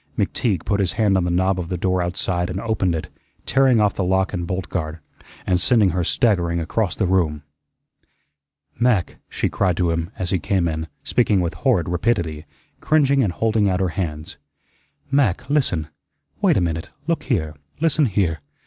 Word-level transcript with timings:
McTeague 0.17 0.65
put 0.65 0.79
his 0.79 0.93
hand 0.93 1.15
on 1.15 1.25
the 1.25 1.29
knob 1.29 1.59
of 1.59 1.69
the 1.69 1.77
door 1.77 2.01
outside 2.01 2.49
and 2.49 2.59
opened 2.59 2.95
it, 2.95 3.07
tearing 3.45 3.79
off 3.79 3.93
the 3.93 4.03
lock 4.03 4.33
and 4.33 4.47
bolt 4.47 4.67
guard, 4.67 4.97
and 5.45 5.61
sending 5.61 5.91
her 5.91 6.03
staggering 6.03 6.59
across 6.59 6.95
the 6.95 7.05
room. 7.05 7.43
"Mac," 8.79 9.17
she 9.29 9.47
cried 9.47 9.77
to 9.77 9.91
him, 9.91 10.09
as 10.17 10.31
he 10.31 10.39
came 10.39 10.67
in, 10.67 10.87
speaking 11.03 11.39
with 11.39 11.53
horrid 11.53 11.87
rapidity, 11.87 12.45
cringing 12.79 13.23
and 13.23 13.33
holding 13.33 13.69
out 13.69 13.79
her 13.79 13.89
hands, 13.89 14.37
"Mac, 15.11 15.47
listen. 15.51 15.87
Wait 16.41 16.57
a 16.57 16.61
minute 16.61 16.89
look 17.05 17.21
here 17.21 17.53
listen 17.79 18.07
here. 18.07 18.39